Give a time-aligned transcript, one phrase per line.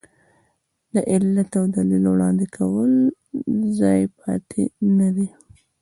[0.93, 3.01] د علت او دلیل وړاندې کولو
[3.79, 4.63] ځای پاتې
[4.97, 5.27] نه دی.